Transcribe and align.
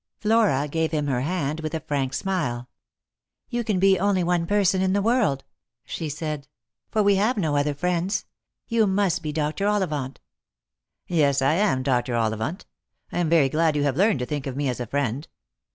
Flora 0.17 0.67
gave 0.67 0.89
him 0.91 1.05
her 1.05 1.21
hand 1.21 1.59
with 1.59 1.75
a 1.75 1.79
frank 1.79 2.15
smile." 2.15 2.67
You 3.51 3.63
can 3.63 3.77
be 3.77 3.99
only 3.99 4.23
one 4.23 4.47
person 4.47 4.81
in 4.81 4.93
the 4.93 5.01
world," 5.03 5.43
she 5.85 6.09
said;" 6.09 6.47
for 6.89 7.03
we 7.03 7.17
have 7.17 7.37
no 7.37 7.55
other 7.55 7.75
friends. 7.75 8.25
You 8.67 8.87
must 8.87 9.21
be 9.21 9.31
Dr. 9.31 9.67
Ollivant."" 9.67 10.19
Yes 11.07 11.43
I 11.43 11.53
am 11.53 11.83
Dr. 11.83 12.15
Ollivant. 12.15 12.65
I 13.11 13.19
am 13.19 13.29
very 13.29 13.47
glad 13.47 13.75
you 13.75 13.83
have 13.83 13.95
learned 13.95 14.17
to 14.17 14.25
think 14.25 14.47
of 14.47 14.57
me 14.57 14.67
as 14.69 14.79
a 14.79 14.87
friend." 14.87 15.27